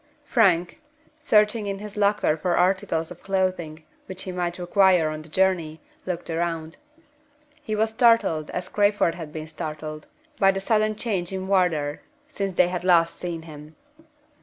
Frank 0.23 0.81
searching 1.21 1.67
in 1.67 1.77
his 1.77 1.95
locker 1.95 2.35
for 2.35 2.57
articles 2.57 3.11
of 3.11 3.21
clothing 3.21 3.83
which 4.07 4.23
he 4.23 4.31
might 4.31 4.57
require 4.57 5.09
on 5.11 5.21
the 5.21 5.29
journey 5.29 5.79
looked 6.07 6.27
round. 6.27 6.77
He 7.61 7.75
was 7.75 7.91
startled, 7.91 8.49
as 8.49 8.67
Crayford 8.67 9.13
had 9.13 9.31
been 9.31 9.47
startled, 9.47 10.07
by 10.39 10.49
the 10.49 10.59
sudden 10.59 10.95
change 10.95 11.31
in 11.31 11.47
Wardour 11.47 11.99
since 12.29 12.53
they 12.53 12.69
had 12.69 12.83
last 12.83 13.15
seen 13.15 13.43
him. 13.43 13.75